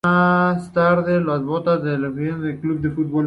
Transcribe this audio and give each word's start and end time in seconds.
Más 0.03 0.73
tarde 0.73 1.11
colgó 1.23 1.31
las 1.33 1.43
botas 1.43 1.81
en 1.81 1.87
el 1.89 2.05
Úbeda 2.05 2.59
Club 2.59 2.79
de 2.81 2.89
Fútbol. 2.89 3.19